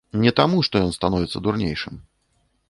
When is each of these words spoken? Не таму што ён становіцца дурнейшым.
Не 0.21 0.31
таму 0.39 0.63
што 0.67 0.81
ён 0.85 0.89
становіцца 0.97 1.43
дурнейшым. 1.49 2.01